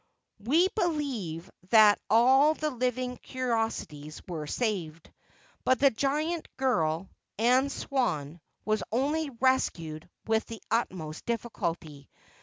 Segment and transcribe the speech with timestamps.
[0.39, 5.13] We believe that all the living curiosities were saved;
[5.63, 12.09] but the giant girl, Anna Swan, was only rescued with the utmost difficulty.